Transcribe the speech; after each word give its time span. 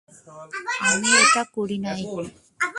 আমি 0.87 1.09
এটা 1.23 1.43
করি 1.55 1.77
নাই। 1.85 2.01